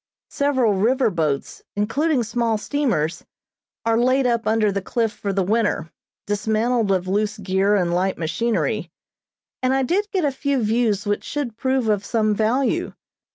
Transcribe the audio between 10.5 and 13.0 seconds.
views which should prove of some value.